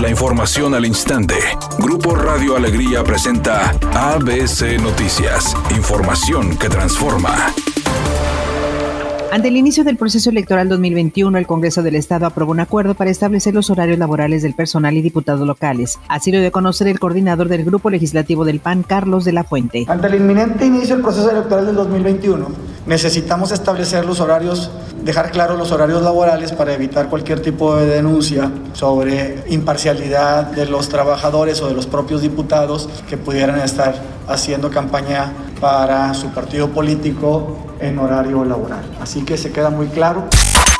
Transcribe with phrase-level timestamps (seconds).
[0.00, 1.34] La información al instante.
[1.80, 5.56] Grupo Radio Alegría presenta ABC Noticias.
[5.76, 7.52] Información que transforma.
[9.32, 13.10] Ante el inicio del proceso electoral 2021, el Congreso del Estado aprobó un acuerdo para
[13.10, 15.98] establecer los horarios laborales del personal y diputados locales.
[16.08, 19.44] Así lo dio a conocer el coordinador del Grupo Legislativo del PAN, Carlos de la
[19.44, 19.84] Fuente.
[19.86, 22.46] Ante el inminente inicio del proceso electoral del 2021,
[22.86, 24.70] necesitamos establecer los horarios,
[25.02, 30.88] dejar claros los horarios laborales para evitar cualquier tipo de denuncia sobre imparcialidad de los
[30.88, 33.94] trabajadores o de los propios diputados que pudieran estar
[34.26, 38.84] haciendo campaña para su partido político en horario laboral.
[39.00, 40.24] Así que se queda muy claro.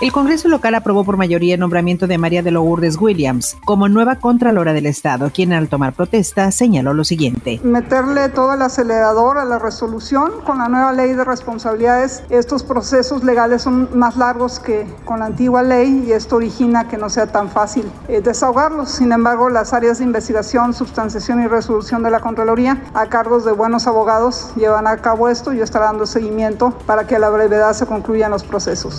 [0.00, 4.16] El Congreso local aprobó por mayoría el nombramiento de María de Lourdes Williams como nueva
[4.16, 7.60] Contralora del Estado, quien al tomar protesta señaló lo siguiente.
[7.62, 12.22] Meterle todo el acelerador a la resolución con la nueva ley de responsabilidades.
[12.30, 16.96] Estos procesos legales son más largos que con la antigua ley y esto origina que
[16.96, 18.88] no sea tan fácil eh, desahogarlos.
[18.88, 23.52] Sin embargo, las áreas de investigación, sustanciación y resolución de la Contraloría, a cargos de
[23.52, 27.74] buenos abogados, llevan a cabo esto y estará dando seguimiento para que a la brevedad
[27.74, 28.98] se concluyan los procesos.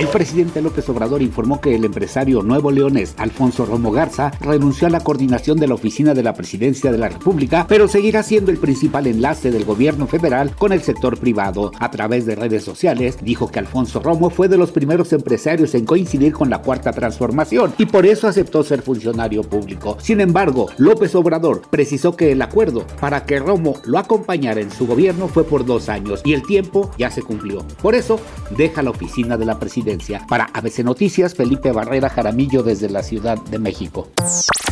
[0.00, 4.90] El presidente López Obrador informó que el empresario nuevo leonés Alfonso Romo Garza renunció a
[4.90, 8.56] la coordinación de la oficina de la presidencia de la República, pero seguirá siendo el
[8.56, 11.70] principal enlace del gobierno federal con el sector privado.
[11.78, 15.84] A través de redes sociales, dijo que Alfonso Romo fue de los primeros empresarios en
[15.84, 19.98] coincidir con la cuarta transformación y por eso aceptó ser funcionario público.
[20.00, 24.86] Sin embargo, López Obrador precisó que el acuerdo para que Romo lo acompañara en su
[24.86, 27.66] gobierno fue por dos años y el tiempo ya se cumplió.
[27.82, 28.18] Por eso,
[28.56, 29.89] deja la oficina de la presidencia
[30.28, 34.08] para ABC Noticias, Felipe Barrera Jaramillo desde la Ciudad de México.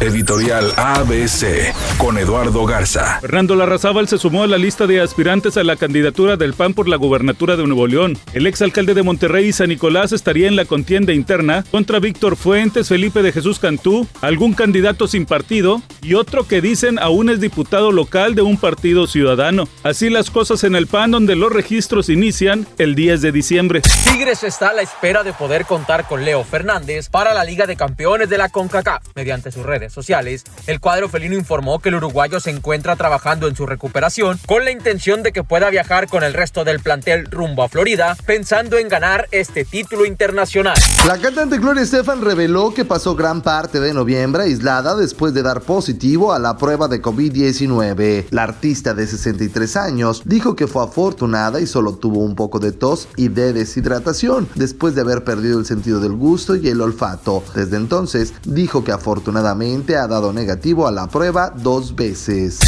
[0.01, 3.19] Editorial ABC con Eduardo Garza.
[3.21, 6.89] Fernando Larrazábal se sumó a la lista de aspirantes a la candidatura del PAN por
[6.89, 8.17] la gubernatura de Nuevo León.
[8.33, 13.23] El exalcalde de Monterrey, San Nicolás, estaría en la contienda interna contra Víctor Fuentes, Felipe
[13.23, 18.37] de Jesús Cantú, algún candidato sin partido y otro que dicen aún es diputado local
[18.37, 19.69] de un partido ciudadano.
[19.83, 23.83] Así las cosas en el PAN donde los registros inician el 10 de diciembre.
[24.05, 27.75] Tigres está a la espera de poder contar con Leo Fernández para la Liga de
[27.75, 32.41] Campeones de la CONCACAF mediante sus redes sociales, el cuadro felino informó que el uruguayo
[32.41, 36.35] se encuentra trabajando en su recuperación con la intención de que pueda viajar con el
[36.35, 40.77] resto del plantel rumbo a Florida, pensando en ganar este título internacional.
[41.07, 45.61] La cantante Gloria Estefan reveló que pasó gran parte de noviembre aislada después de dar
[45.63, 48.27] positivo a la prueba de COVID-19.
[48.31, 52.73] La artista de 63 años dijo que fue afortunada y solo tuvo un poco de
[52.73, 57.43] tos y de deshidratación después de haber perdido el sentido del gusto y el olfato.
[57.55, 62.61] Desde entonces dijo que afortunadamente ha dado negativo a la prueba dos veces.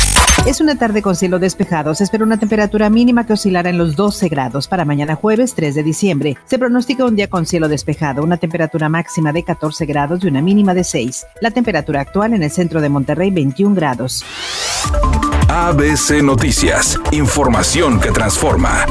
[0.47, 1.94] Es una tarde con cielo despejado.
[1.94, 5.75] Se espera una temperatura mínima que oscilará en los 12 grados para mañana jueves 3
[5.75, 6.38] de diciembre.
[6.47, 10.41] Se pronostica un día con cielo despejado, una temperatura máxima de 14 grados y una
[10.41, 11.26] mínima de 6.
[11.41, 14.25] La temperatura actual en el centro de Monterrey 21 grados.
[15.49, 18.87] ABC Noticias, información que transforma.